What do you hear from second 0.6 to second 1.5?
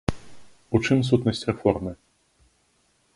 У чым сутнасць